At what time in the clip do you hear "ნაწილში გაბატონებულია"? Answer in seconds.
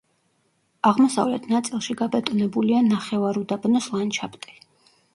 1.51-2.83